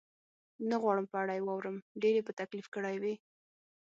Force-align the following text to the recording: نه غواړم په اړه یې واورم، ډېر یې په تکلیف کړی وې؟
نه 0.69 0.75
غواړم 0.81 1.05
په 1.11 1.15
اړه 1.21 1.33
یې 1.37 1.45
واورم، 1.47 1.77
ډېر 2.01 2.13
یې 2.17 2.27
په 2.27 2.33
تکلیف 2.39 2.67
کړی 2.75 2.95
وې؟ 3.01 3.13